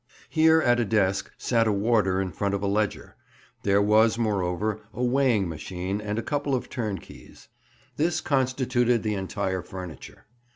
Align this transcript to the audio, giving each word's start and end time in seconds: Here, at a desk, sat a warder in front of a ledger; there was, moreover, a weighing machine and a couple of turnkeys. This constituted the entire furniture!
Here, 0.31 0.59
at 0.61 0.79
a 0.79 0.83
desk, 0.83 1.29
sat 1.37 1.67
a 1.67 1.71
warder 1.71 2.19
in 2.19 2.31
front 2.31 2.55
of 2.55 2.63
a 2.63 2.67
ledger; 2.67 3.15
there 3.61 3.83
was, 3.83 4.17
moreover, 4.17 4.79
a 4.95 5.03
weighing 5.03 5.47
machine 5.47 6.01
and 6.01 6.17
a 6.17 6.23
couple 6.23 6.55
of 6.55 6.71
turnkeys. 6.71 7.49
This 7.97 8.19
constituted 8.19 9.03
the 9.03 9.13
entire 9.13 9.61
furniture! 9.61 10.25